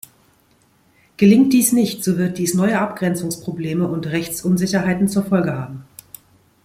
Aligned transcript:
Gelingt 1.17 1.53
dies 1.53 1.73
nicht, 1.73 2.03
so 2.03 2.17
wird 2.17 2.39
dies 2.39 2.55
neue 2.55 2.79
Abgrenzungsprobleme 2.79 3.87
und 3.87 4.07
Rechtsunsicherheiten 4.07 5.07
zur 5.07 5.25
Folge 5.25 5.53
haben. 5.53 5.85